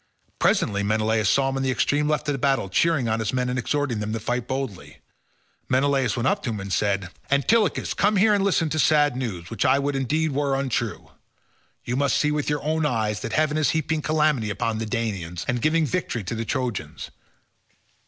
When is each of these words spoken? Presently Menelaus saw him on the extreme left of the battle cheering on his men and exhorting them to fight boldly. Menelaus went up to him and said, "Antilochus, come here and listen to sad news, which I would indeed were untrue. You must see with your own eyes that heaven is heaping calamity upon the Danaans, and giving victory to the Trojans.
Presently 0.39 0.81
Menelaus 0.81 1.29
saw 1.29 1.49
him 1.49 1.57
on 1.57 1.61
the 1.61 1.69
extreme 1.69 2.07
left 2.09 2.27
of 2.27 2.33
the 2.33 2.39
battle 2.39 2.69
cheering 2.69 3.07
on 3.07 3.19
his 3.19 3.33
men 3.33 3.49
and 3.49 3.59
exhorting 3.59 3.99
them 3.99 4.13
to 4.13 4.19
fight 4.19 4.47
boldly. 4.47 4.97
Menelaus 5.69 6.15
went 6.15 6.25
up 6.27 6.41
to 6.41 6.49
him 6.49 6.59
and 6.59 6.73
said, 6.73 7.09
"Antilochus, 7.29 7.93
come 7.93 8.15
here 8.15 8.33
and 8.33 8.43
listen 8.43 8.67
to 8.69 8.79
sad 8.79 9.15
news, 9.15 9.51
which 9.51 9.63
I 9.63 9.77
would 9.77 9.95
indeed 9.95 10.31
were 10.31 10.59
untrue. 10.59 11.11
You 11.83 11.95
must 11.97 12.17
see 12.17 12.31
with 12.31 12.49
your 12.49 12.63
own 12.63 12.83
eyes 12.83 13.19
that 13.19 13.33
heaven 13.33 13.59
is 13.59 13.69
heaping 13.69 14.01
calamity 14.01 14.49
upon 14.49 14.79
the 14.79 14.87
Danaans, 14.87 15.45
and 15.47 15.61
giving 15.61 15.85
victory 15.85 16.23
to 16.23 16.33
the 16.33 16.45
Trojans. 16.45 17.11